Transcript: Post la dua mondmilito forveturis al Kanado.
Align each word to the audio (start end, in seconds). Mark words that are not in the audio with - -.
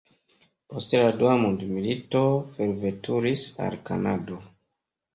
Post 0.71 0.95
la 0.99 1.11
dua 1.19 1.35
mondmilito 1.43 2.23
forveturis 2.57 3.47
al 3.71 3.81
Kanado. 3.93 4.45